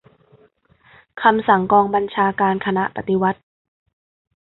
[1.21, 3.39] คำสั่งกองบัญชาการคณะปฏิวัติ